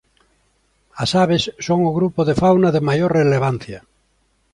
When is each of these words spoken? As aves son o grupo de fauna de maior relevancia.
As 1.03 1.11
aves 1.23 1.43
son 1.65 1.79
o 1.89 1.95
grupo 1.97 2.21
de 2.27 2.37
fauna 2.41 2.69
de 2.75 2.85
maior 2.89 3.11
relevancia. 3.21 3.79